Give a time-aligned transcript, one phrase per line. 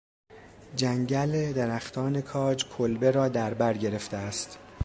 [0.75, 4.59] جنگل درختان کاج کلبه را در برگرفته است.